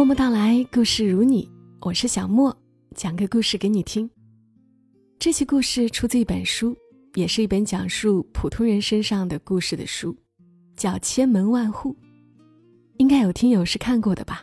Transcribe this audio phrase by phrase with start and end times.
[0.00, 1.46] 默默到来，故事如你，
[1.82, 2.56] 我是小莫，
[2.94, 4.08] 讲个故事给你听。
[5.18, 6.74] 这期故事出自一本书，
[7.16, 10.16] 也是一本讲述普通人身上的故事的书，
[10.74, 11.92] 叫《千门万户》。
[12.96, 14.42] 应该有听友是看过的吧？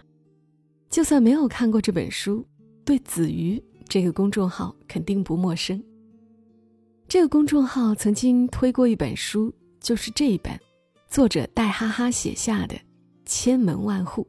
[0.91, 2.45] 就算没有看过这本书，
[2.85, 5.83] 对子瑜这个公众号肯定不陌生。
[7.07, 10.55] 这个公众号曾经推过一本书，就是这一本，
[11.09, 12.75] 作者戴哈哈写下的
[13.25, 14.21] 《千门万户》。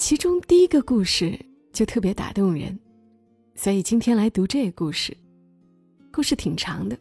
[0.00, 1.38] 其中第一个故事
[1.74, 2.76] 就特别打动人，
[3.54, 5.14] 所以今天来读这个故事。
[6.10, 6.98] 故事挺长的。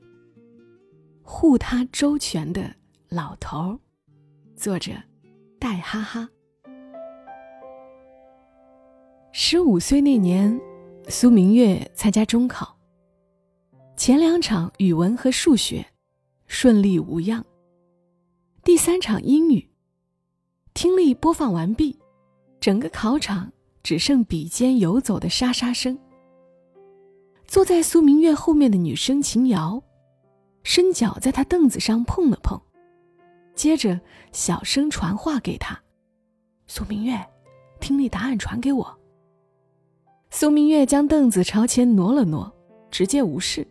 [1.21, 2.75] 护他周全的
[3.07, 3.79] 老头儿，
[4.53, 4.91] 作者
[5.57, 6.29] 戴哈哈。
[9.31, 10.59] 十五岁那年，
[11.07, 12.77] 苏明月参加中考，
[13.95, 15.85] 前两场语文和数学
[16.47, 17.45] 顺利无恙。
[18.61, 19.69] 第三场英语
[20.73, 21.97] 听力播放完毕。
[22.59, 23.51] 整个考场
[23.83, 25.97] 只剩笔尖游走的沙沙声。
[27.47, 29.81] 坐在苏明月后面的女生秦瑶，
[30.63, 32.59] 伸脚在他凳子上碰了碰，
[33.55, 33.99] 接着
[34.31, 35.79] 小声传话给他
[36.67, 37.19] ：“苏明月，
[37.79, 38.99] 听力答案传给我。”
[40.29, 42.53] 苏明月将凳子朝前挪了挪，
[42.91, 43.65] 直接无视。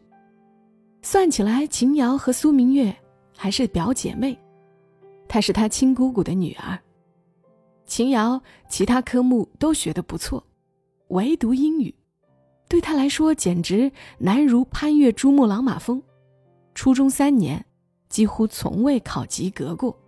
[1.02, 2.94] 算起来，秦瑶和苏明月
[3.36, 4.36] 还是表姐妹，
[5.28, 6.76] 她是他亲姑姑的女儿。
[7.88, 10.44] 秦瑶其他科目都学得不错，
[11.08, 11.92] 唯独英语，
[12.68, 16.00] 对他来说简直难如攀越珠穆朗玛峰。
[16.74, 17.64] 初中三年，
[18.10, 19.98] 几乎从未考及格过。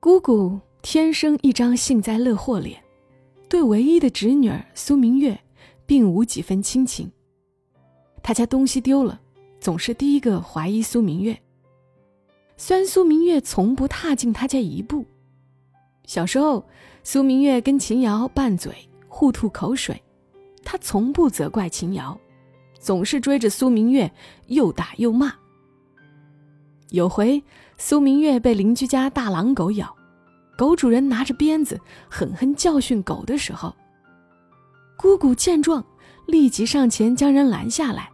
[0.00, 2.82] 姑姑天生一张幸灾乐祸脸，
[3.48, 5.40] 对唯一的侄女儿苏明月，
[5.86, 7.08] 并无几分亲情。
[8.20, 9.20] 他家东西丢了，
[9.60, 11.40] 总是第一个怀疑苏明月。
[12.56, 15.06] 虽然苏明月从不踏进他家一步。
[16.10, 16.66] 小时候，
[17.04, 18.74] 苏明月跟秦瑶拌嘴，
[19.06, 20.02] 互吐口水，
[20.64, 22.18] 他从不责怪秦瑶，
[22.80, 24.10] 总是追着苏明月
[24.48, 25.32] 又打又骂。
[26.88, 27.40] 有回，
[27.78, 29.94] 苏明月被邻居家大狼狗咬，
[30.58, 33.72] 狗主人拿着鞭子狠狠教训狗的时候，
[34.98, 35.84] 姑姑见状，
[36.26, 38.10] 立即上前将人拦下来，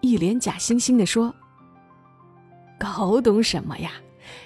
[0.00, 1.34] 一脸假惺惺地说
[2.80, 3.90] ：“狗懂什么呀？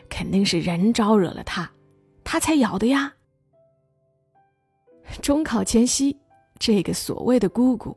[0.08, 1.70] 肯定是人招惹了他。”
[2.30, 3.14] 他才咬的呀！
[5.22, 6.14] 中考前夕，
[6.58, 7.96] 这个所谓的姑姑，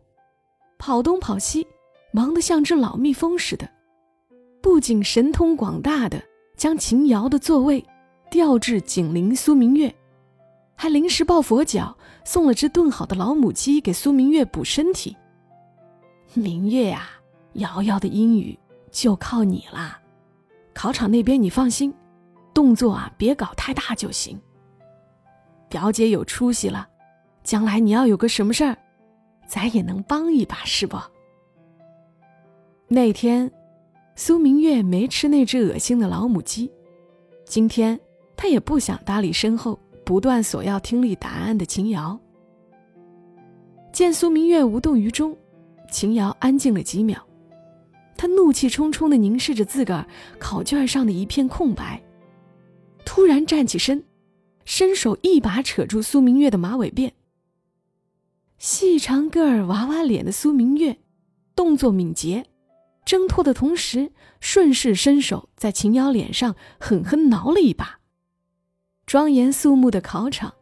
[0.79, 1.67] 跑东跑西，
[2.13, 3.69] 忙得像只老蜜蜂似的，
[4.61, 6.23] 不仅神通广大的
[6.55, 7.85] 将秦瑶的座位
[8.29, 9.93] 调至紧邻苏明月，
[10.75, 15.13] 还临时抱佛脚送了只炖好的老母鸡给苏明月补身体。
[16.33, 17.09] 明月呀，
[17.55, 18.57] 瑶瑶的英语
[18.91, 19.99] 就靠你啦！
[20.73, 21.93] 考场那边你放心。
[22.61, 24.39] 动作啊，别搞太大就行。
[25.67, 26.87] 表姐有出息了，
[27.43, 28.77] 将来你要有个什么事儿，
[29.47, 30.95] 咱也能帮一把，是不？
[32.87, 33.51] 那天，
[34.15, 36.71] 苏明月没吃那只恶心的老母鸡，
[37.43, 37.99] 今天
[38.37, 42.19] 他也不想搭理身后不断索要听力答案的秦瑶。
[43.91, 45.35] 见苏明月无动于衷，
[45.89, 47.19] 秦瑶安静了几秒，
[48.15, 50.05] 他怒气冲冲地凝视着自个儿
[50.37, 51.99] 考卷上的一片空白。
[53.13, 54.05] 突然站起身，
[54.63, 57.11] 伸手一把扯住苏明月的马尾辫。
[58.57, 60.97] 细长个儿娃娃脸的苏明月，
[61.53, 62.45] 动作敏捷，
[63.03, 67.99] 挣脱的同时顺势伸手在秦瑶脸上狠狠挠了一把。
[69.05, 70.53] 庄严肃穆的考场，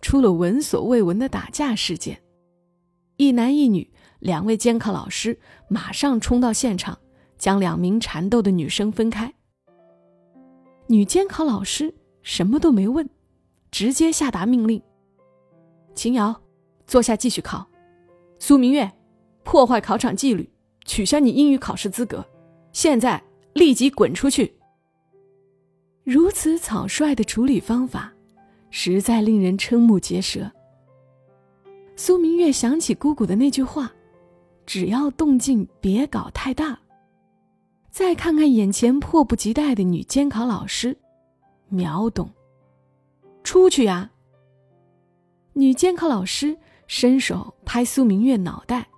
[0.00, 2.22] 出了闻所未闻的打架事件。
[3.16, 3.90] 一男一女
[4.20, 7.00] 两位监考老师马上冲到现场，
[7.36, 9.34] 将两名缠斗的女生分开。
[10.90, 13.08] 女监考老师什么都没问，
[13.70, 14.82] 直接下达命令
[15.94, 16.42] ：“秦瑶，
[16.84, 17.64] 坐下继续考。
[18.40, 18.90] 苏明月，
[19.44, 20.50] 破坏考场纪律，
[20.84, 22.26] 取消你英语考试资格，
[22.72, 24.52] 现在立即滚出去。”
[26.02, 28.12] 如此草率的处理方法，
[28.70, 30.50] 实在令人瞠目结舌。
[31.94, 33.92] 苏明月想起姑姑的那句话
[34.66, 36.76] ：“只要动静别搞太大。”
[37.90, 40.96] 再看看眼前迫不及待的女监考老师，
[41.68, 42.30] 秒懂。
[43.42, 44.10] 出去呀！
[45.54, 46.56] 女监考老师
[46.86, 48.88] 伸手拍苏明月脑袋：“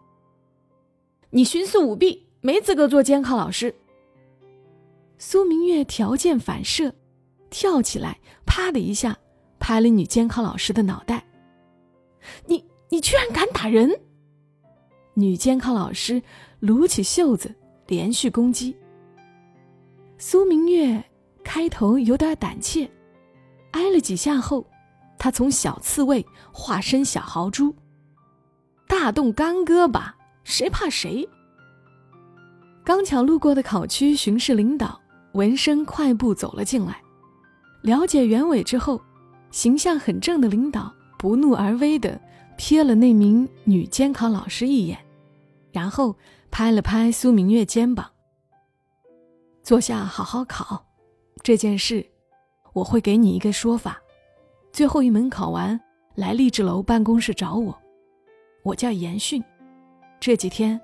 [1.31, 3.75] 你徇私舞弊，没资格做监考老师。”
[5.17, 6.95] 苏明月条件反射，
[7.49, 9.17] 跳起来，啪的一下
[9.59, 11.25] 拍了女监考老师的脑袋
[12.47, 14.01] ：“你你居然敢打人！”
[15.15, 16.23] 女监考老师
[16.61, 17.55] 撸起袖子，
[17.87, 18.77] 连续攻击。
[20.25, 21.03] 苏明月
[21.43, 22.89] 开头有点胆怯，
[23.73, 24.65] 挨了几下后，
[25.19, 27.75] 他从小刺猬化身小豪猪。
[28.87, 31.29] 大动干戈吧，谁怕谁？
[32.85, 35.01] 刚巧路过的考区巡视领导
[35.33, 37.03] 闻声快步走了进来，
[37.83, 39.03] 了解原委之后，
[39.51, 42.21] 形象很正的领导不怒而威的
[42.57, 44.97] 瞥了那名女监考老师一眼，
[45.73, 46.17] 然后
[46.49, 48.09] 拍了拍苏明月肩膀
[49.63, 50.85] ：“坐下，好好考。
[51.43, 52.05] 这件事，
[52.73, 54.01] 我会给你一个说法。
[54.73, 55.81] 最后一门考完，
[56.15, 57.77] 来励志楼办公室找我。
[58.65, 59.43] 我叫严迅，
[60.19, 60.81] 这几天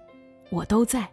[0.51, 1.09] 我都在。”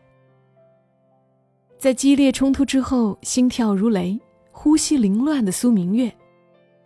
[1.77, 4.19] 在激烈冲突之后，心跳如雷、
[4.51, 6.15] 呼吸凌乱的苏明月，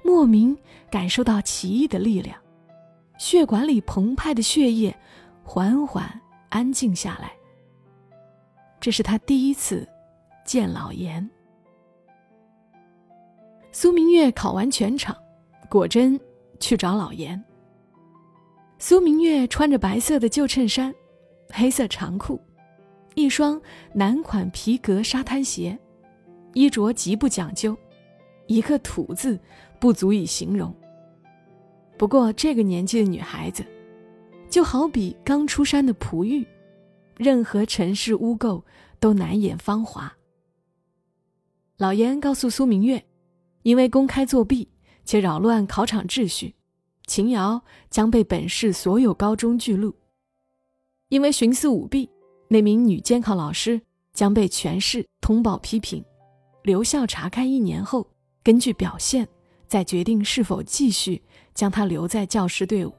[0.04, 0.58] 莫名
[0.90, 2.38] 感受到奇异的力量，
[3.18, 4.94] 血管里澎湃的血液
[5.44, 6.10] 缓缓
[6.50, 7.32] 安静下来。
[8.80, 9.88] 这是他第一次
[10.50, 11.30] 见老严。
[13.72, 15.16] 苏明月考完全场，
[15.70, 16.20] 果真
[16.60, 17.40] 去找老严。
[18.80, 20.92] 苏明月穿着白色的旧衬衫，
[21.54, 22.42] 黑色长裤。
[23.14, 23.62] 一双
[23.94, 25.78] 男款皮革沙滩鞋，
[26.56, 27.78] 衣着极不讲究，
[28.48, 29.40] 一个“土”字
[29.80, 30.76] 不足以形容。
[31.96, 33.64] 不过这个年纪的女孩子，
[34.50, 36.44] 就好比刚出山的璞玉，
[37.18, 38.64] 任何尘世污垢
[39.00, 40.12] 都难掩芳华。
[41.80, 43.06] 老严告诉苏明月，
[43.64, 44.68] 因为公开作弊
[45.06, 46.54] 且扰乱考场秩序，
[47.08, 49.96] 秦瑶将被本市所有高中拒录。
[51.08, 52.10] 因为徇私舞弊。
[52.50, 53.80] 那名女监考老师
[54.12, 56.04] 将被全市通报批评，
[56.64, 58.06] 留校查看一年后，
[58.44, 59.26] 根据表现
[59.68, 61.22] 再决定是否继续
[61.54, 62.94] 将她留在教师队伍。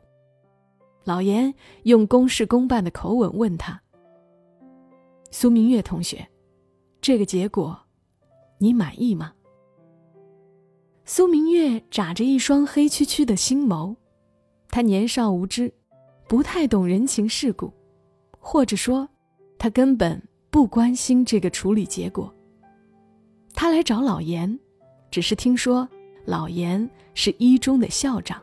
[1.05, 1.53] 老严
[1.83, 3.83] 用公事公办的口吻问他
[5.33, 6.27] ：“苏明月同学，
[7.01, 7.77] 这个结果，
[8.61, 9.33] 你满意吗？”
[11.05, 13.97] 苏明月眨着一双黑黢黢的星眸，
[14.69, 15.75] 他年少无知，
[16.29, 17.73] 不太懂人情世故，
[18.39, 19.09] 或者说。
[19.63, 20.19] 他根本
[20.49, 22.35] 不关心这个处理结果。
[23.53, 24.59] 他来找老严，
[25.11, 25.87] 只是听说
[26.25, 28.41] 老严是一中的校长。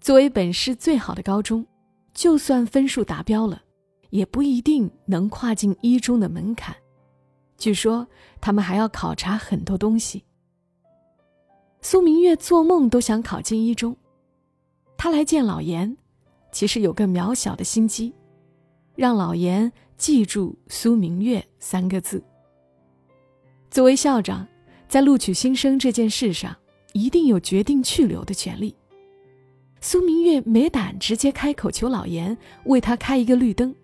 [0.00, 1.64] 作为本市最好的高中，
[2.12, 3.62] 就算分数达标了，
[4.08, 6.74] 也不一定能跨进一中的门槛。
[7.60, 8.08] 据说
[8.40, 10.24] 他们还要考察很多东西。
[11.82, 13.94] 苏明月做梦都想考进一中，
[14.96, 15.94] 他来见老严，
[16.50, 18.12] 其实有个渺小的心机。
[18.96, 22.22] 让老严记住“苏明月”三个字。
[23.70, 24.46] 作为校长，
[24.88, 26.56] 在录取新生这件事上，
[26.94, 28.74] 一定有决定去留的权利。
[29.82, 33.74] 苏明月没胆直接开口求老严为他开一个绿灯。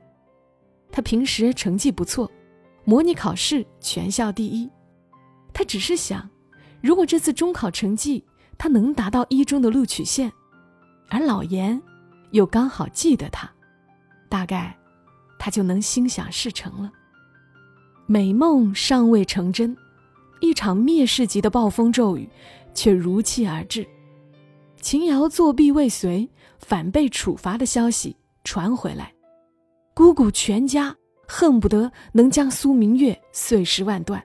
[0.90, 2.30] 他平时成绩不错，
[2.86, 4.70] 模拟考试全校第一。
[5.52, 6.26] 他只是想，
[6.80, 8.24] 如果这次中考成绩
[8.56, 10.32] 他能达到一中的录取线，
[11.10, 11.80] 而老严
[12.30, 13.50] 又刚好记得他，
[14.30, 14.74] 大概。
[15.38, 16.90] 他就能心想事成了。
[18.06, 19.76] 美梦尚未成真，
[20.40, 22.28] 一场灭世级的暴风骤雨
[22.74, 23.86] 却如期而至。
[24.80, 26.28] 秦瑶作弊未遂，
[26.58, 29.12] 反被处罚的消息传回来，
[29.94, 34.22] 姑姑全家恨不得能将苏明月碎尸万段。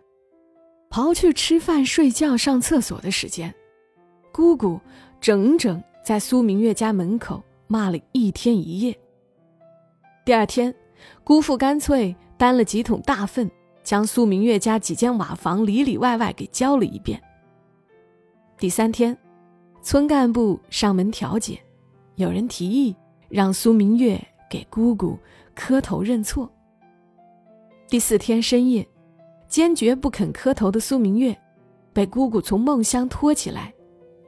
[0.90, 3.54] 刨去吃饭、睡觉、上厕所的时间，
[4.32, 4.80] 姑姑
[5.20, 8.98] 整整在苏明月家门口骂了一天一夜。
[10.26, 10.74] 第二天。
[11.24, 13.50] 姑父干脆担了几桶大粪，
[13.84, 17.20] 将苏明月家几间瓦房里里外外给浇了一遍。
[18.56, 19.18] 第三天，
[19.82, 21.60] 村干部上门调解，
[22.18, 22.96] 有人提议
[23.30, 25.18] 让苏明月给姑姑
[25.56, 26.48] 磕头认错。
[27.92, 28.88] 第四天深夜，
[29.50, 31.38] 坚决不肯磕头的苏明月，
[31.92, 33.74] 被姑姑从梦乡拖起来，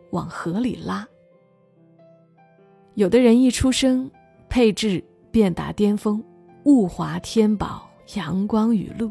[0.10, 1.08] 往河里拉。
[2.96, 4.12] 有的人一出生
[4.50, 5.02] 配置
[5.32, 6.22] 便达巅峰。
[6.66, 9.10] 物华天宝，阳光雨露。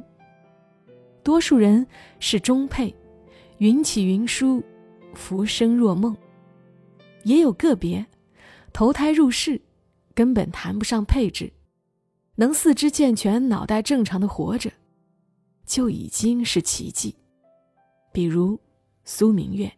[1.22, 1.86] 多数人
[2.20, 2.94] 是中配，
[3.56, 4.62] 云起云舒，
[5.14, 6.14] 浮生若梦。
[7.24, 8.04] 也有个别
[8.70, 9.58] 投胎入世，
[10.14, 11.50] 根本谈不上配置，
[12.42, 14.68] 能四肢健全、脑袋正常的活着，
[15.64, 17.14] 就已经是奇迹。
[18.12, 18.58] 比如
[19.04, 19.72] 苏明月，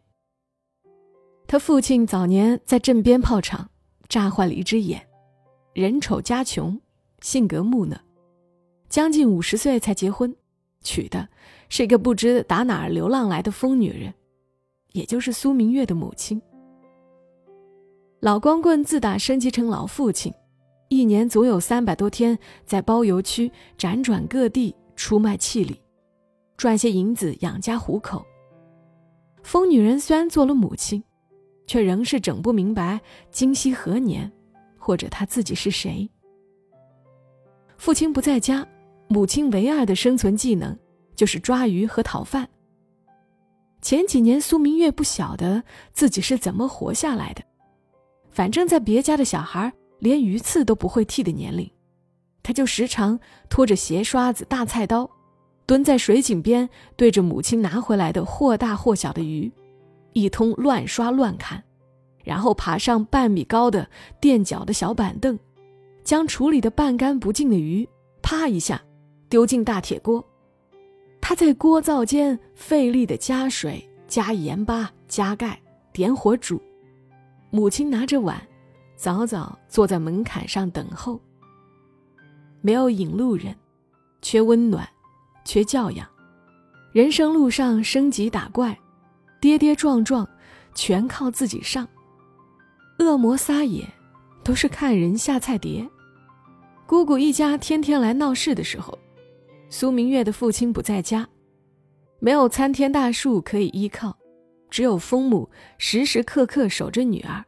[1.47, 3.69] 他父亲早年在镇边炮厂
[4.09, 5.07] 炸坏了一只眼，
[5.75, 6.81] 人丑家穷。
[7.21, 8.01] 性格木讷，
[8.89, 10.35] 将近五十岁才结婚，
[10.83, 11.29] 娶的
[11.69, 14.13] 是一个不知打哪儿流浪来的疯女人，
[14.93, 16.41] 也就是苏明月的母亲。
[18.21, 20.33] 老光棍自打升级成老父亲，
[20.89, 25.81] 一年总有三百多天在包邮区辗转各地出卖气力，
[26.57, 28.25] 赚些银子养家糊口。
[29.43, 31.03] 疯女人虽然做了母亲，
[31.67, 33.01] 却仍是整不明白
[33.31, 34.31] 今夕何年，
[34.79, 36.09] 或者她自己是谁。
[37.77, 38.67] 父亲不在家，
[39.09, 40.79] 母亲唯二的生存技能
[41.17, 42.49] 就是抓鱼和讨饭。
[43.83, 45.63] 前几年，苏明月不晓得
[45.93, 47.43] 自己是怎么活下来的，
[48.31, 49.71] 反正在别家的小孩
[50.05, 51.71] 连鱼刺都不会剔的年龄，
[52.43, 53.19] 他就时常
[53.49, 55.11] 拖着鞋刷子、大菜刀，
[55.65, 59.51] 蹲在水井边，对着母亲拿回来的或大或小的鱼。
[60.13, 61.65] 一通乱刷乱砍，
[62.23, 63.89] 然后爬上半米高的
[64.21, 65.39] 垫脚的小板凳，
[66.05, 67.89] 将处理的半干不净的鱼
[68.21, 68.83] 啪一下
[69.31, 70.23] 丢进大铁锅。
[71.19, 75.59] 他在锅灶间费力的加水、加盐巴、加盖，
[75.95, 76.61] 点火煮。
[77.51, 78.47] 母亲拿着碗，
[79.05, 81.21] 早早坐在门槛上等候。
[82.63, 83.55] 没有引路人，
[84.23, 84.89] 缺温暖，
[85.45, 86.09] 缺教养，
[86.91, 88.75] 人生路上升级打怪。
[89.43, 90.27] 跌跌撞撞，
[90.75, 91.87] 全靠自己上。
[92.99, 93.87] 恶魔撒野，
[94.43, 95.87] 都是看人下菜碟。
[96.87, 98.99] 姑姑一家天天来闹事的时候，
[99.69, 101.29] 苏明月的父亲不在家，
[102.21, 104.17] 没有参天大树可以依靠，
[104.71, 107.45] 只有风母时时刻刻守着女儿。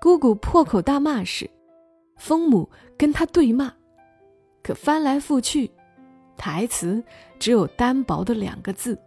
[0.00, 1.50] 姑姑破口大骂时，
[2.16, 3.72] 风母跟他对骂，
[4.62, 5.70] 可翻来覆去，
[6.36, 7.02] 台词
[7.38, 8.98] 只有单薄的两个字。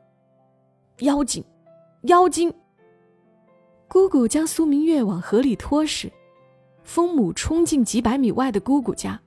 [1.00, 1.44] 妖精，
[2.04, 2.54] 妖精！
[3.88, 6.12] 姑姑将苏明月往河里拖时，
[6.84, 9.20] 风母冲进几百米外的姑姑家，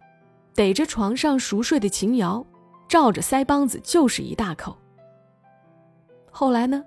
[0.54, 2.44] 逮着床上熟睡的秦瑶，
[2.88, 4.76] 照着腮帮子就是一大口。
[6.30, 6.84] 后来呢？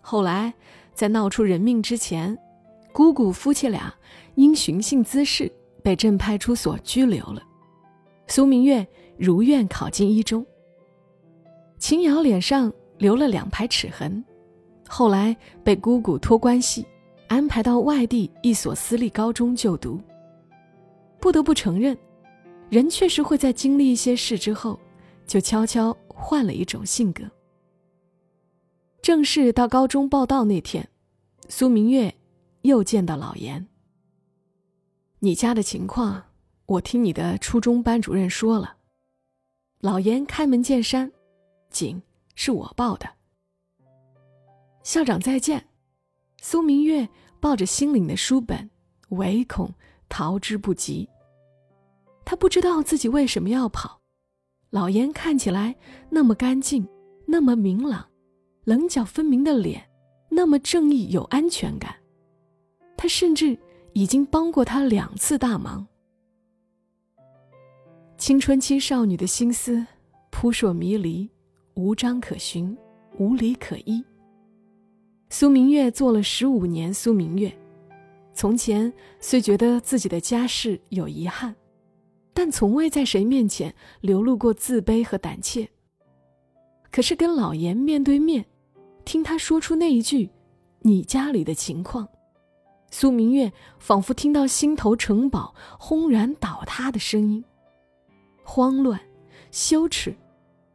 [0.00, 0.52] 后来
[0.92, 2.36] 在闹出人命之前，
[2.92, 3.92] 姑姑夫妻俩
[4.34, 5.50] 因寻衅滋事
[5.82, 7.42] 被镇派出所拘留了。
[8.26, 8.86] 苏明月
[9.18, 10.46] 如愿考进一中。
[11.78, 12.72] 秦瑶脸上。
[12.98, 14.24] 留了两排齿痕，
[14.86, 16.86] 后来被姑姑托关系
[17.26, 20.00] 安排到外地一所私立高中就读。
[21.18, 21.98] 不得不承认，
[22.70, 24.78] 人确实会在经历一些事之后，
[25.26, 27.24] 就悄悄换了一种性格。
[29.00, 30.88] 正式到高中报到那天，
[31.48, 32.14] 苏明月
[32.62, 33.66] 又见到老严。
[35.20, 36.24] 你家的情况，
[36.66, 38.76] 我听你的初中班主任说了。
[39.80, 41.12] 老严开门见山，
[41.70, 42.02] 景。
[42.34, 43.06] 是我报的。
[44.82, 45.68] 校长再见。
[46.40, 47.06] 苏明月
[47.40, 48.70] 抱着心领的书本，
[49.10, 49.70] 唯恐
[50.08, 51.06] 逃之不及。
[52.24, 54.00] 他不知道自己为什么要跑。
[54.70, 55.76] 老严看起来
[56.08, 56.88] 那么干净，
[57.26, 58.08] 那么明朗，
[58.64, 59.90] 棱角分明的脸，
[60.30, 61.94] 那么正义有安全感。
[63.02, 63.58] 他甚至
[63.94, 65.84] 已经帮过他两次大忙。
[68.16, 69.84] 青春期少女的心思
[70.30, 71.28] 扑朔迷离。
[71.74, 72.78] 无章可循，
[73.18, 74.04] 无理可依。
[75.30, 77.52] 苏明月做了十五年苏明月，
[78.34, 81.56] 从前虽觉得自己的家世有遗憾，
[82.32, 85.68] 但从未在谁面前流露过自卑和胆怯。
[86.92, 88.44] 可是跟老严面对面，
[89.04, 90.30] 听他说出那一句
[90.82, 92.06] “你家里的情况”，
[92.92, 97.42] 苏明月仿佛听到心头城堡轰然倒塌的声音，
[98.44, 99.00] 慌乱，
[99.50, 100.14] 羞耻。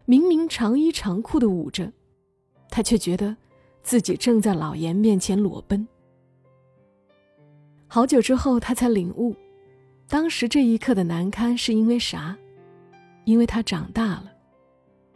[0.06, 1.94] 明明长衣长裤的捂着，
[2.72, 3.38] 他却觉得
[3.84, 5.88] 自己正在老严面前裸奔。
[7.88, 9.36] 好久之后，他才领悟，
[10.08, 12.36] 当时这一刻的难堪是因为啥？
[13.26, 14.32] 因为他长大了，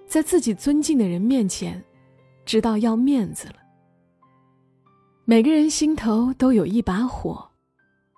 [0.05, 1.83] 在自己尊敬的人面前，
[2.45, 3.55] 知道要面子了。
[5.31, 7.51] 每个人心头都有一把火，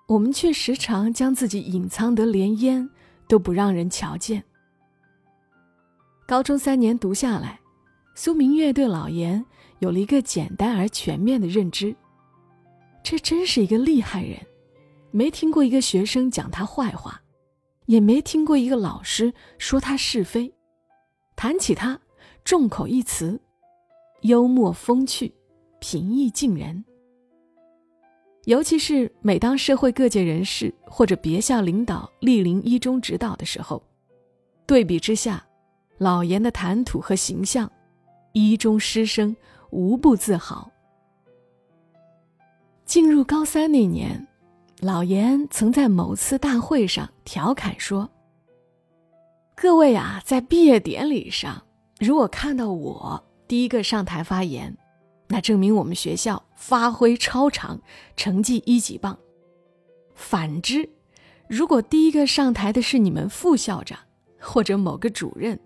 [0.08, 2.90] 我们却时常将自己隐藏得连烟
[3.28, 4.42] 都不让人瞧见。
[6.26, 7.60] 高中三年读下来，
[8.16, 9.46] 苏明月对老严
[9.78, 11.94] 有了一个简单而全面的认知。
[13.04, 14.44] 这真是一个厉害人，
[15.12, 17.22] 没听过一个学生讲他坏话，
[17.86, 20.52] 也没听过一个老师说他是非。
[21.36, 22.00] 谈起他，
[22.42, 23.40] 众口一词，
[24.22, 25.32] 幽默风趣，
[25.78, 26.84] 平易近人。
[28.44, 33.82] 尤其是每当社会各界人士或者别校领导莅临一中指导的时候，
[34.66, 35.44] 对比之下。
[35.98, 37.70] 老严的谈吐和形象，
[38.32, 39.34] 一中师生
[39.70, 40.68] 无不自豪。
[42.84, 44.26] 进入高三那年，
[44.80, 48.10] 老严曾在某次大会上调侃说
[49.54, 51.64] ：“各位啊，在毕业典礼上，
[52.00, 54.76] 如果看到我第一个上台发言，
[55.34, 57.80] 那证明我们学校发挥超常，
[58.16, 59.18] 成绩一级棒。
[60.14, 60.88] 反之，
[61.48, 63.98] 如果第一个上台的是你们副校长
[64.38, 65.58] 或者某个主任，”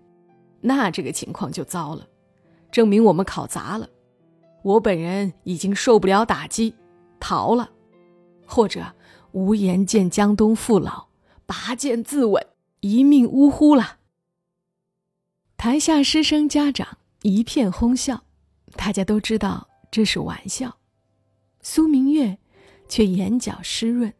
[0.61, 2.07] 那这个情况就糟了，
[2.71, 3.87] 证明我们考砸了。
[4.63, 6.73] 我本人已经受不了打击，
[7.19, 7.69] 逃了，
[8.47, 8.95] 或者
[9.33, 11.09] 无颜见江东父老，
[11.45, 12.43] 拔剑自刎，
[12.79, 13.97] 一命呜呼了。
[15.57, 18.23] 台下师生家长一片哄笑，
[18.75, 20.75] 大家都知道这是玩笑。
[21.61, 22.37] 苏明月
[22.87, 24.13] 却眼角湿润。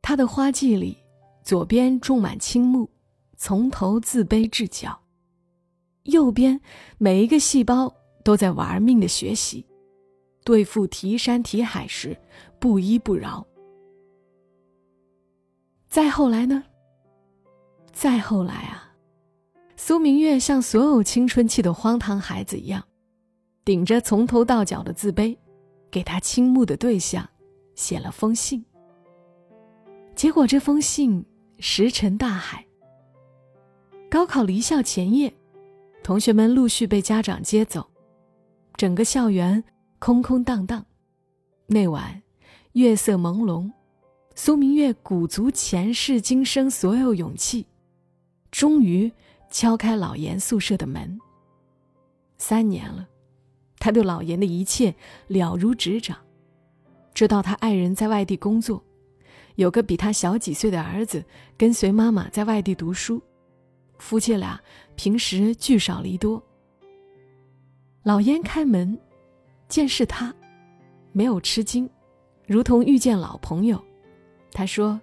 [0.00, 0.98] 他的花季里，
[1.42, 2.90] 左边种满青木，
[3.36, 5.00] 从头自卑至脚；
[6.04, 6.60] 右边
[6.96, 9.66] 每一个细胞都在玩命的学习，
[10.44, 12.16] 对付提山提海时
[12.58, 13.46] 不依不饶。
[15.88, 16.64] 再后来呢？
[17.92, 18.94] 再后来啊！
[19.76, 22.86] 苏明月像所有青春期的荒唐孩子一样，
[23.68, 25.36] 顶着从头到脚的自卑，
[25.90, 27.28] 给他倾慕的对象
[27.74, 28.64] 写了封信。
[30.16, 31.22] 结果这封信
[31.58, 32.64] 石沉大海。
[34.08, 35.30] 高考离校前夜，
[36.02, 37.86] 同学们陆续被家长接走，
[38.74, 39.62] 整个校园
[39.98, 40.86] 空空荡荡。
[41.66, 42.22] 那晚，
[42.72, 43.70] 月色朦胧，
[44.34, 47.66] 苏明月鼓足前世今生所有勇气，
[48.50, 49.12] 终于。
[49.50, 51.18] 敲开老严宿舍的门。
[52.38, 53.06] 三年了，
[53.78, 54.94] 他对老严的一切
[55.26, 56.16] 了如指掌，
[57.14, 58.82] 知道他爱人在外地工作，
[59.54, 61.24] 有个比他小几岁的儿子
[61.56, 63.22] 跟随妈妈在外地读书，
[63.98, 64.60] 夫妻俩
[64.96, 66.42] 平时聚少离多。
[68.02, 68.98] 老严开门，
[69.68, 70.34] 见是他，
[71.12, 71.88] 没有吃惊，
[72.46, 73.84] 如同遇见老朋友。
[74.52, 75.00] 他说：“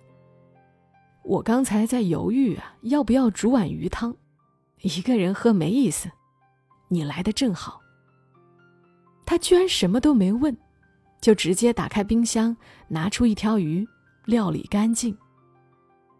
[1.23, 4.15] 我刚才在犹豫啊，要不要煮碗鱼汤。”
[4.81, 6.09] 一个人喝没意思，
[6.89, 7.81] 你来的正好。
[9.25, 10.55] 他居然什么都没问，
[11.19, 12.55] 就直接打开冰箱，
[12.87, 13.87] 拿出一条鱼，
[14.25, 15.17] 料理干净，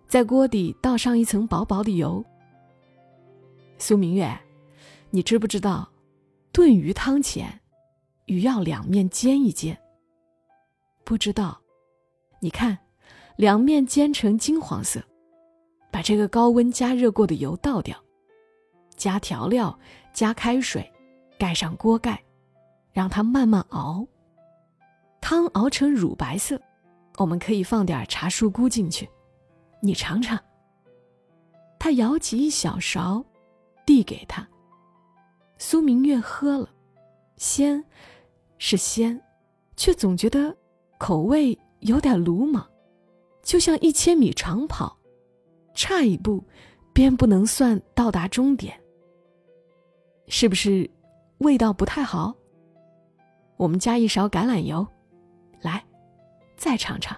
[0.08, 2.24] 在锅底倒上一层薄薄的油。
[3.78, 4.36] 苏明月，
[5.12, 5.88] 你知不知道，
[6.52, 7.60] 炖鱼汤前，
[8.26, 9.78] 鱼要两面煎一煎？
[11.04, 11.62] 不知道，
[12.40, 12.78] 你看，
[13.36, 15.04] 两面煎成金黄色，
[15.92, 17.96] 把这个高温加热过的油倒掉。
[18.96, 19.78] 加调料，
[20.14, 20.90] 加开水，
[21.38, 22.24] 盖上锅盖，
[22.96, 24.08] 让它慢慢熬。
[25.20, 26.58] 汤熬成乳白色，
[27.18, 29.10] 我们可以放点茶树菇进去。
[29.82, 30.40] 你尝尝。
[31.78, 33.24] 他舀起一小勺，
[33.86, 34.48] 递给他。
[35.58, 36.70] 苏明月喝了，
[37.36, 37.84] 鲜，
[38.58, 39.22] 是鲜，
[39.76, 40.56] 却总觉得
[40.98, 42.66] 口味有点鲁莽，
[43.44, 44.98] 就像一千米长跑，
[45.74, 46.44] 差一步，
[46.94, 48.80] 便不能算到达终点。
[50.28, 50.90] 是不是
[51.40, 52.34] 味道不太好？
[53.58, 54.86] 我们加一勺橄榄油，
[55.62, 55.84] 来，
[56.58, 57.18] 再尝尝。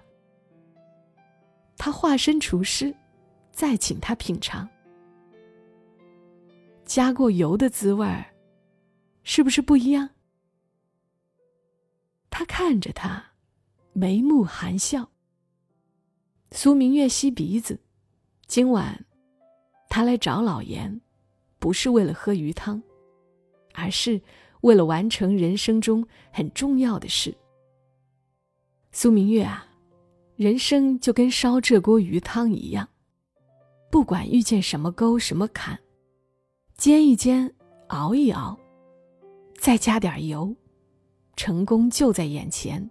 [1.77, 2.95] 他化身厨师，
[3.51, 4.67] 再请他品尝。
[6.85, 8.25] 加过油的滋味儿，
[9.23, 10.09] 是不是不一样？
[12.29, 13.23] 他看着他，
[13.93, 15.09] 眉目含笑。
[16.51, 17.79] 苏明月吸鼻子，
[18.45, 19.05] 今晚
[19.89, 21.01] 他来找老严，
[21.59, 22.81] 不是为了喝鱼汤。
[23.73, 24.19] 而是
[24.67, 27.33] 为了完成人生中很重要的事。
[28.91, 29.65] 苏明月啊，
[30.35, 32.85] 人生就跟烧这锅鱼汤一样，
[33.89, 35.79] 不管遇见什么沟什么坎，
[36.75, 37.49] 煎一煎，
[37.87, 38.59] 熬一熬，
[39.57, 40.53] 再加点油，
[41.37, 42.89] 成功就在眼前，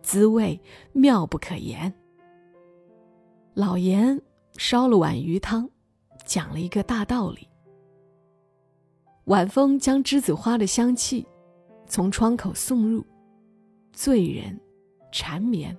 [0.00, 0.58] 滋味
[0.92, 1.92] 妙不可言。
[3.52, 4.18] 老严
[4.56, 5.68] 烧了碗鱼汤，
[6.24, 7.49] 讲了一个大道理。
[9.24, 11.26] 晚风将栀子花的香气
[11.86, 13.04] 从窗口送入，
[13.92, 14.58] 醉人，
[15.12, 15.76] 缠绵。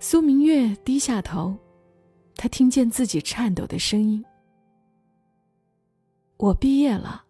[0.00, 1.56] 苏明月低下头，
[2.34, 4.24] 他听见自己颤抖的声音
[6.38, 7.24] ：“我毕业了。”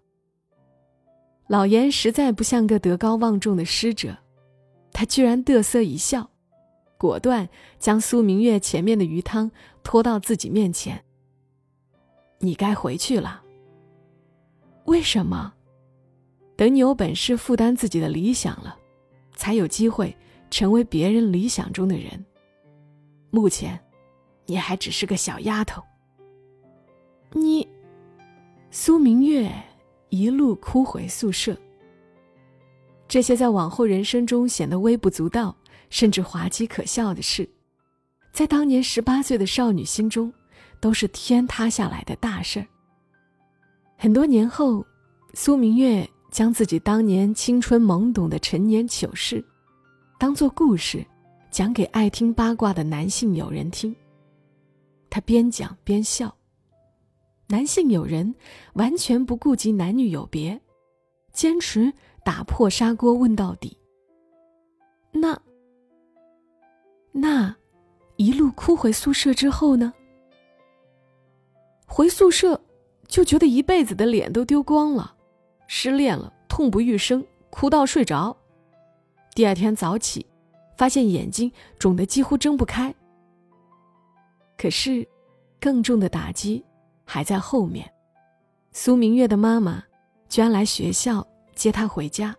[1.49, 4.17] 老严实在不像个德高望重的师者，
[4.93, 6.31] 他居然得瑟一笑，
[6.99, 9.51] 果断将苏明月前面的鱼汤
[9.83, 11.03] 拖到自己面前
[12.41, 13.45] ：“你该回去了。”
[14.89, 15.53] 为什么？
[16.57, 18.75] 等你有本事负担自己的理想了，
[19.37, 20.17] 才有机会
[20.51, 22.25] 成为别人理想中的人。
[23.31, 23.79] 目前，
[24.47, 25.83] 你还只是个小丫头。
[27.33, 27.69] 你，
[28.71, 29.53] 苏明月
[30.09, 31.55] 一路哭回宿舍。
[33.07, 35.55] 这些在往后人生中显得微不足道，
[35.91, 37.47] 甚至滑稽可笑的事，
[38.33, 40.33] 在当年十八岁的少女心中，
[40.81, 42.67] 都是天塌下来的大事儿。
[44.01, 44.87] 很多年后，
[45.35, 49.45] 苏明月将自己当年青春懵懂的陈年糗事，
[50.21, 51.05] 当做故事，
[51.51, 53.95] 讲给爱听八卦的男性友人听。
[55.11, 56.33] 他边讲边笑。
[57.49, 58.33] 男性友人
[58.75, 60.61] 完全不顾及男女有别，
[61.33, 61.93] 坚持
[62.25, 63.77] 打破砂锅问到底。
[65.11, 65.37] 那
[67.11, 67.57] 那
[68.17, 69.93] 一路哭回宿舍之后呢？
[71.85, 72.61] 回宿舍
[73.09, 75.17] 就觉得一辈子的脸都丢光了，
[75.67, 78.37] 失恋了，痛不欲生，哭到睡着。
[79.35, 80.27] 第二天早起，
[80.77, 82.95] 发现眼睛肿得几乎睁不开。
[84.57, 85.07] 可是，
[85.59, 86.65] 更重的打击
[87.05, 87.91] 还在后面。
[88.73, 89.83] 苏明月的妈妈
[90.29, 92.37] 居然来学校接她回家。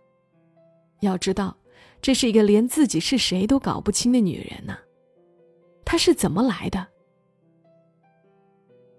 [1.00, 1.58] 要知道，
[2.02, 4.78] 这是一个连自己是谁都搞不清的女人呢。
[5.84, 6.86] 她是怎么来的？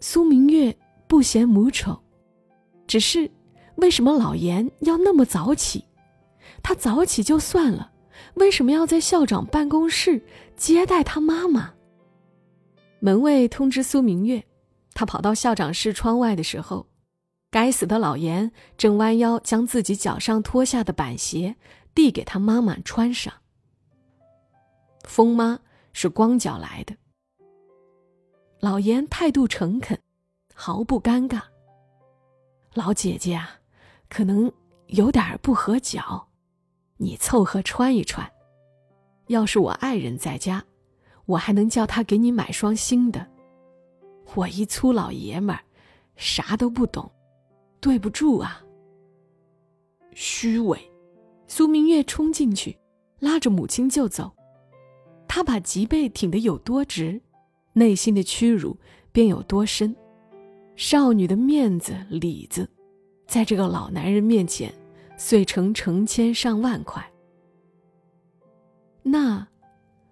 [0.01, 0.75] 苏明月
[1.11, 2.01] 不嫌母丑，
[2.87, 3.29] 只是
[3.79, 5.85] 为什么老严要那么早起？
[6.63, 7.91] 他早起就算了，
[8.35, 10.25] 为什么要在校长办公室
[10.57, 11.75] 接待他妈妈？
[13.01, 14.45] 门卫通知苏明月，
[14.95, 16.87] 他跑到校长室窗外的时候，
[17.51, 21.57] 该死的老严正弯腰将自己脚上脱下的板鞋
[21.93, 23.35] 递给他妈妈穿上。
[25.03, 25.59] 疯妈
[25.93, 26.95] 是光脚来的。
[28.61, 29.99] 老严态度诚恳，
[30.63, 31.41] 毫不尴尬。
[32.75, 33.49] 老姐姐啊，
[34.11, 34.53] 可能
[34.89, 36.29] 有点不合脚，
[36.99, 38.31] 你凑合穿一穿。
[39.29, 40.63] 要是我爱人在家，
[41.25, 43.27] 我还能叫他给你买双新的。
[44.35, 45.63] 我一粗老爷们儿，
[46.17, 47.11] 啥都不懂，
[47.81, 48.63] 对不住啊。
[50.13, 50.79] 虚伪！
[51.47, 52.79] 苏明月冲进去，
[53.19, 54.31] 拉着母亲就走。
[55.27, 57.19] 他把脊背挺得有多直。
[57.73, 58.79] 内心的屈辱
[59.11, 59.97] 便有多深，
[60.81, 62.67] 少女的面子里子，
[63.27, 64.73] 在这个老男人面前
[65.19, 67.07] 碎成成千上万块。
[69.03, 69.47] 那，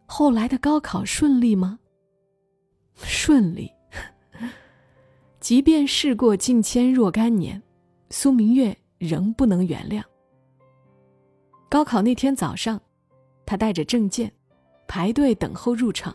[0.04, 1.78] 后来的高考顺利吗？
[2.96, 3.72] 顺利。
[5.40, 7.62] 即便事过境迁若干年，
[8.10, 10.02] 苏明月仍不能原谅。
[11.70, 12.78] 高考那天早上，
[13.46, 14.30] 他带着证件，
[14.86, 16.14] 排队等候入场。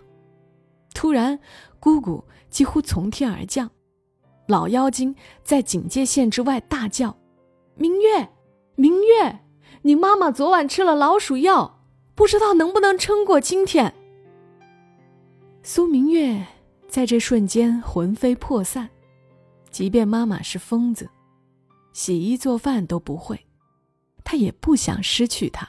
[0.94, 1.40] 突然，
[1.80, 3.68] 姑姑几乎从天而降，
[4.48, 7.18] 老妖精在警戒线之外大叫
[7.76, 8.30] ：“明月，
[8.76, 9.40] 明月，
[9.84, 11.80] 你妈妈昨晚吃了老鼠药，
[12.14, 13.94] 不知道能不能撑过今天。”
[15.64, 16.46] 苏明月
[16.90, 18.90] 在这瞬间魂飞魄散，
[19.72, 21.10] 即便妈妈是疯子，
[21.94, 23.46] 洗衣做饭都不会，
[24.26, 25.68] 她也不想失去她。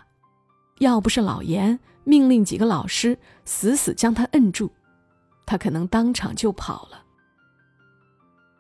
[0.81, 4.69] 要不是老严命令几个老师死死将她摁住。
[5.47, 7.05] 他可能当场就跑了。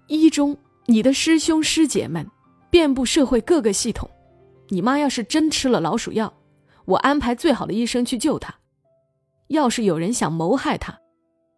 [0.06, 2.26] 一中，你的师兄师姐们，
[2.70, 4.08] 遍布社会各个系统。
[4.68, 6.32] 你妈要是真吃了老鼠药，
[6.84, 8.54] 我安排最好的医生去救她。
[9.48, 10.98] 要是有人想谋害她，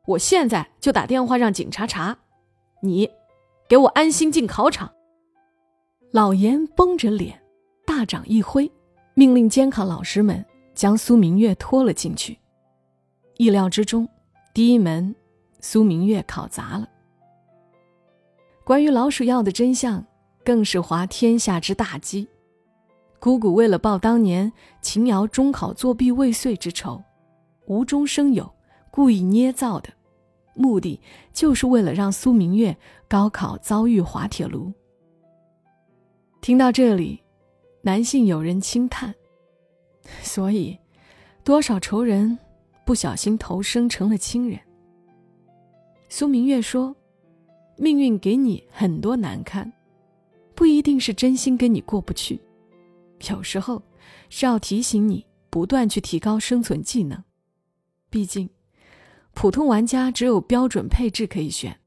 [0.06, 2.16] 我现在就打电话让警察查。
[2.82, 3.08] 你，
[3.68, 4.92] 给我安心进考场。
[6.12, 7.40] 老严绷着脸，
[7.84, 8.70] 大掌一挥，
[9.14, 12.38] 命令监考老师们将苏明月拖了进去。
[13.36, 14.08] 意料之中。
[14.54, 15.14] 第一门，
[15.60, 16.88] 苏明月考砸了。
[18.66, 20.04] 关于老鼠药的真相，
[20.44, 22.26] 更是滑天下之大稽。
[23.20, 24.52] 姑姑为了报当年
[24.82, 27.00] 秦瑶中考作弊未遂之仇，
[27.66, 28.52] 无中生有，
[28.90, 29.88] 故意捏造的，
[30.56, 31.00] 目的
[31.32, 32.76] 就是为了让苏明月
[33.06, 34.72] 高考遭遇滑铁卢。
[36.40, 37.22] 听到这里，
[37.82, 39.14] 男性有人轻叹
[40.22, 40.76] ：“所以，
[41.44, 42.36] 多少仇人。”
[42.84, 44.58] 不小心投生成了亲人。
[46.08, 46.94] 苏明月说
[47.76, 49.70] ：“命运给你很多难堪，
[50.54, 52.40] 不一定是真心跟你过不去，
[53.30, 53.82] 有时候
[54.30, 57.22] 是要提醒你不断去提高生存技能。
[58.08, 58.48] 毕竟，
[59.34, 61.78] 普通玩家只有标准配置可以选，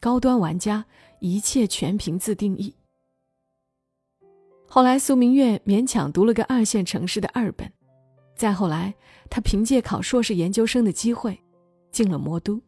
[0.00, 0.84] 高端玩家
[1.20, 2.74] 一切全凭自定义。”
[4.66, 7.72] 后来，苏明月勉强读了个二线城市的二本。
[8.34, 8.94] 再后来，
[9.30, 11.38] 他凭借考硕士研究生的机会，
[11.90, 12.60] 进了魔都。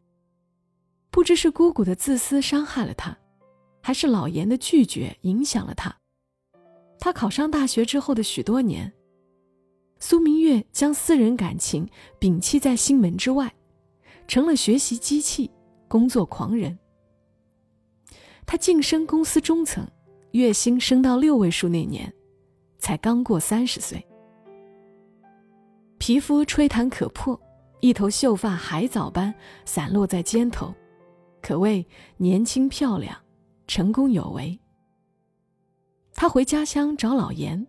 [1.11, 3.17] 不知是姑姑的自私伤害了他，
[3.83, 5.95] 还是老严的拒绝影响了他。
[6.99, 8.93] 他考上大学之后的许多年，
[9.99, 11.89] 苏明月将私人感情
[12.21, 13.53] 摒弃在心门之外，
[14.29, 15.51] 成了学习机器、
[15.89, 16.79] 工作狂人。
[18.47, 19.87] 他晋升公司中层，
[20.33, 22.13] 月薪升到六位数那年，
[22.79, 24.05] 才刚过三十岁。
[25.99, 27.41] 皮肤吹弹可破，
[27.81, 30.75] 一头秀发海藻般散落在肩头，
[31.41, 33.17] 可谓年轻漂亮，
[33.67, 34.59] 成功有为。
[36.15, 37.67] 他回家乡找老严，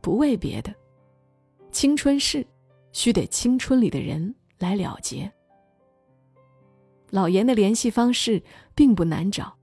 [0.00, 0.74] 不为别的，
[1.70, 2.46] 青春事
[2.92, 5.30] 须得青春里的人来了结。
[7.10, 8.42] 老严的联系方式
[8.74, 9.56] 并不难找，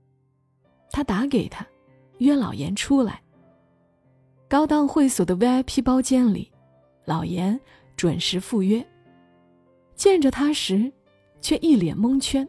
[0.90, 1.66] 他打给他，
[2.18, 3.22] 约老严出来。
[4.48, 6.50] 高档会所的 VIP 包间里，
[7.04, 7.58] 老严。
[7.96, 8.86] 准时赴约。
[9.96, 10.92] 见着他时，
[11.40, 12.48] 却一脸蒙圈。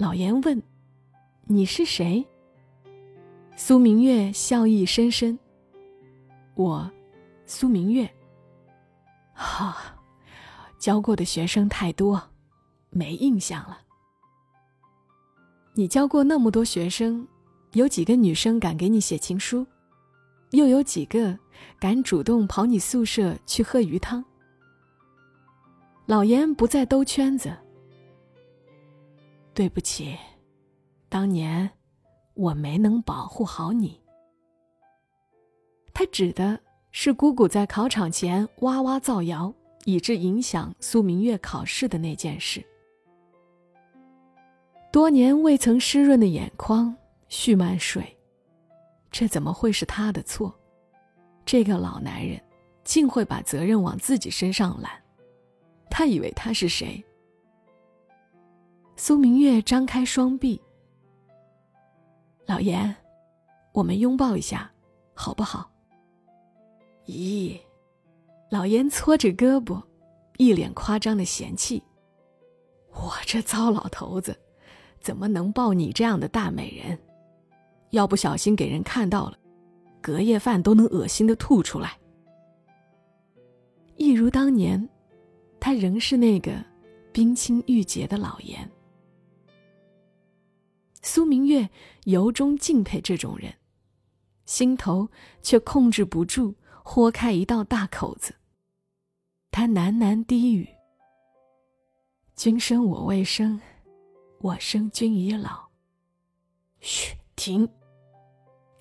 [0.00, 0.62] 老严问
[1.44, 2.26] ：“你是谁？”
[3.54, 5.38] 苏明月笑意深深
[6.56, 6.90] ：“我，
[7.44, 8.10] 苏明月。
[9.34, 9.76] 哈，
[10.78, 12.30] 教过的学生太多，
[12.88, 13.78] 没印象了。
[15.74, 17.28] 你教过那么多学生，
[17.74, 19.66] 有几个女生敢给你写情书？
[20.52, 21.38] 又有几个
[21.78, 24.24] 敢主动跑你宿舍去喝鱼汤？”
[26.08, 27.54] 老严不再兜圈子。
[29.60, 30.16] 对不起，
[31.10, 31.70] 当年
[32.32, 34.00] 我没能保护好你。
[35.92, 36.58] 他指的
[36.92, 39.52] 是姑姑在考场前哇哇造谣，
[39.84, 42.64] 以致影响苏明月考试的那件事。
[44.90, 46.96] 多年未曾湿润的眼眶
[47.28, 48.16] 蓄满水，
[49.10, 50.58] 这怎么会是他的错？
[51.44, 52.40] 这个老男人
[52.82, 54.90] 竟会把责任往自己身上揽。
[55.90, 57.04] 他以为他是谁？
[59.02, 60.60] 苏明月张开双臂，
[62.44, 62.94] 老严，
[63.72, 64.70] 我们拥抱一下，
[65.14, 65.70] 好不好？
[67.06, 67.58] 咦，
[68.50, 69.82] 老严搓着胳膊，
[70.36, 71.82] 一脸夸张的嫌弃
[72.92, 74.38] ：“我这糟老头子，
[75.00, 76.98] 怎么能抱你这样的大美人？
[77.92, 79.38] 要不小心给人看到了，
[80.02, 81.98] 隔夜饭都能恶心的吐出来。”
[83.96, 84.86] 一如当年。
[85.58, 86.52] 他仍是那个
[87.12, 88.70] 冰清玉洁的老颜。
[91.02, 91.70] 苏明月
[92.04, 93.54] 由衷敬佩这种人，
[94.44, 95.08] 心头
[95.42, 98.34] 却控制不住豁开一道大口子。
[99.50, 100.68] 他喃喃低语
[102.36, 103.60] ：“君生我未生，
[104.40, 105.68] 我生君已老。”
[106.80, 107.68] 嘘，停！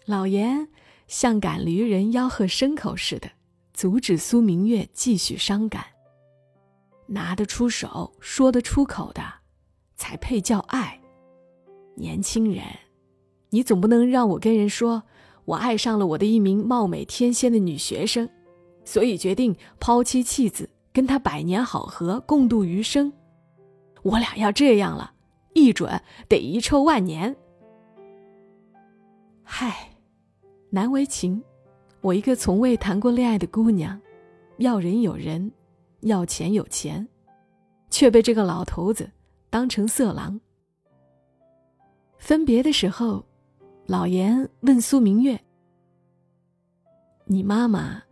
[0.05, 0.69] 老严
[1.07, 3.31] 像赶驴人吆喝牲口似的，
[3.73, 5.85] 阻止苏明月继续伤感。
[7.07, 9.23] 拿得出手、说得出口的，
[9.95, 10.98] 才配叫爱。
[11.99, 12.63] 年轻人，
[13.49, 15.03] 你总不能让我跟人说，
[15.45, 18.27] 我爱上了我的一名貌美天仙的女学生，
[18.83, 23.11] 所以决定抛妻弃子，跟她百年好合，共度余生。
[24.01, 25.13] 我俩要这样了，
[25.53, 27.35] 一准得遗臭万年。
[29.43, 29.89] 嗨，
[30.69, 31.43] 难为情，
[32.01, 33.99] 我一个从未谈过恋爱的姑娘，
[34.57, 35.51] 要人有人。
[36.03, 37.05] 要钱有钱，
[37.89, 39.11] 却被这个老头子
[39.49, 40.39] 当成色狼。
[42.19, 43.25] 分别的时候，
[43.87, 45.39] 老严问苏明月
[47.25, 48.03] ：“你妈妈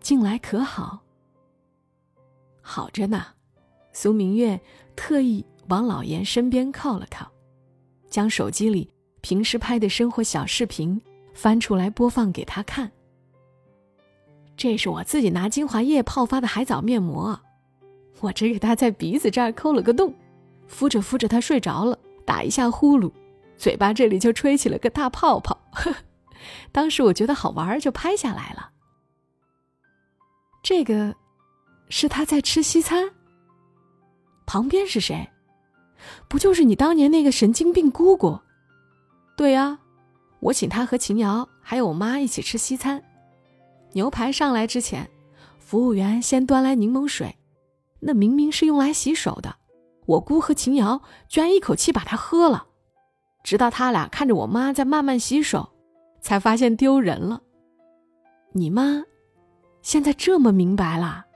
[0.00, 1.00] 近来可好
[2.62, 3.24] ？”“好着呢。”
[3.90, 4.60] 苏明月
[4.94, 7.28] 特意往老严身边靠了靠，
[8.08, 8.88] 将手机里
[9.22, 11.00] 平时拍的生活小视频
[11.34, 12.88] 翻出来播放给他看。
[14.56, 17.40] 这是我自己拿精华液泡发的海藻面膜，
[18.20, 20.14] 我只给他在鼻子这儿抠了个洞，
[20.68, 23.10] 敷着敷着他睡着了，打一下呼噜，
[23.58, 25.60] 嘴巴这里就吹起了个大泡泡。
[26.72, 28.70] 当时我觉得好玩，就拍下来了。
[30.62, 31.14] 这个，
[31.88, 33.10] 是他在吃西餐。
[34.46, 35.28] 旁边是谁？
[36.28, 38.38] 不就是你当年那个神经病姑姑？
[39.36, 39.80] 对呀，
[40.40, 43.02] 我请他和秦瑶还有我妈一起吃西餐。
[43.92, 45.10] 牛排上来之前，
[45.58, 47.36] 服务员先端来柠檬水，
[48.00, 49.56] 那明明是用来洗手的。
[50.06, 52.67] 我姑和秦瑶居然一口气把它喝了，
[53.42, 55.70] 直到他俩看着我妈在慢慢洗手，
[56.20, 57.42] 才发现丢人了。
[58.52, 59.02] 你妈
[59.82, 61.26] 现在这么明白了，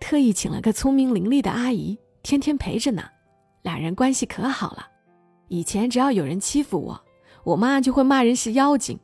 [0.00, 3.04] 特意请了个聪明伶俐的阿姨，天天陪着呢，
[3.62, 4.86] 俩人关系可好了。
[5.48, 7.00] 以前只要有人欺负我，
[7.44, 8.98] 我妈就会骂人是妖精，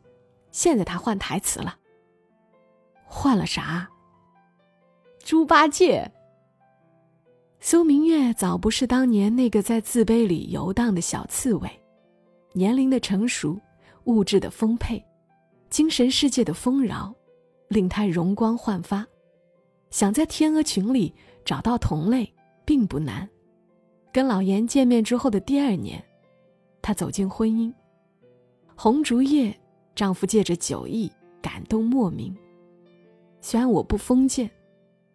[0.51, 1.77] 现在她换台词了。
[3.05, 3.89] 换了啥？
[5.23, 6.11] 猪八戒。
[7.61, 11.81] 苏明月早不是当年那个在自卑里游荡的小刺猬，
[12.57, 13.61] 年龄的成熟，
[14.05, 15.05] 物质的丰沛，
[15.69, 17.13] 精神世界的丰饶，
[17.69, 19.05] 令他容光焕发。
[19.91, 21.13] 想在天鹅群里
[21.45, 22.33] 找到同类，
[22.65, 23.29] 并不难。
[24.13, 26.03] 跟老严见面之后的第二年，
[26.81, 27.75] 他走进婚姻。
[28.77, 29.53] 红烛夜，
[29.97, 31.11] 丈夫借着酒意
[31.43, 32.33] 感动莫名。
[33.41, 34.49] 虽然我不封建，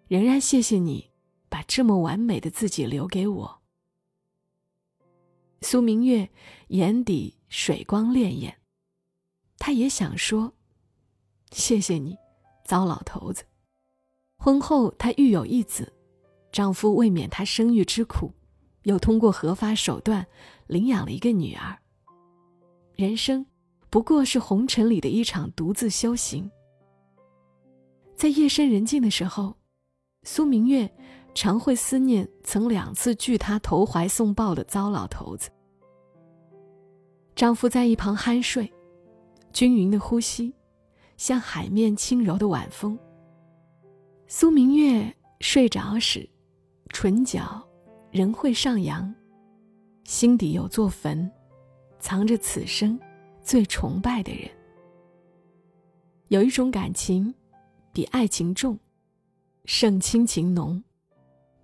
[0.10, 1.10] 仍然谢谢你
[1.48, 3.59] 把这么完美的自己留给我。
[5.62, 6.30] 苏明月
[6.68, 8.54] 眼底水光潋滟，
[9.58, 10.54] 他也想说
[11.52, 12.18] ：“谢谢你，
[12.66, 13.44] 糟老头子。”
[14.38, 15.92] 婚后她育有一子，
[16.52, 18.32] 丈夫为免她生育之苦，
[18.84, 20.26] 又通过合法手段
[20.68, 21.78] 领养了一个女儿。
[22.96, 23.46] 人生
[23.90, 26.50] 不过是红尘里的一场独自修行。
[28.16, 29.58] 在夜深人静的时候，
[30.24, 30.90] 苏明月
[31.42, 35.50] 常会思念曾两次拒她投怀送抱的糟老头子。
[37.34, 38.70] 丈夫在一旁酣睡，
[39.54, 40.54] 均匀的呼吸，
[41.16, 43.00] 像海面轻柔的晚风。
[44.28, 46.30] 苏明月睡着时，
[46.90, 47.66] 唇角
[48.12, 49.16] 仍会上扬，
[50.04, 51.32] 心底有座坟，
[52.02, 53.00] 藏着此生
[53.42, 54.52] 最崇拜的人。
[56.28, 57.34] 有一种感情，
[57.94, 58.78] 比爱情重，
[59.64, 60.84] 胜亲情浓，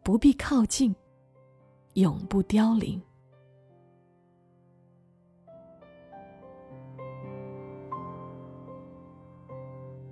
[0.06, 0.96] 不必靠近，
[1.96, 3.02] 永不凋零。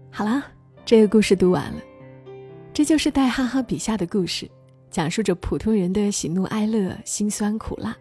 [0.10, 0.46] 好啦，
[0.84, 1.80] 这个故事读完了，
[2.74, 4.50] 这就是戴哈哈笔下的故事，
[4.90, 7.96] 讲述着普通人的喜怒哀乐、辛酸苦辣。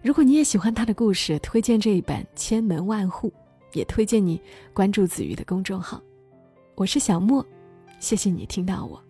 [0.00, 3.28] 如果你也喜欢他的故事，推荐这一本《千门万户》。
[3.72, 4.40] 也推荐你
[4.72, 6.00] 关注子瑜的公众号，
[6.76, 7.44] 我是小莫，
[7.98, 9.07] 谢谢你听到我。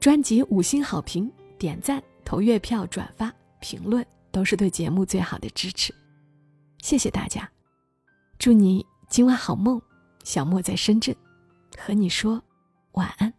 [0.00, 5.94] 专辑五星好评、点赞、投月票、转发、评论，都是对节目最好的支持。
[6.82, 7.50] 谢谢大家，
[8.38, 9.80] 祝你今晚好梦。
[10.24, 11.14] 小莫在深圳，
[11.78, 12.42] 和你说
[12.92, 13.32] 晚安。